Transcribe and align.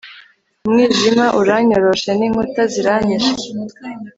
umwijima 0.65 1.25
uranyoroshe, 1.41 2.09
n'inkuta 2.19 2.61
zirampishe 2.73 3.49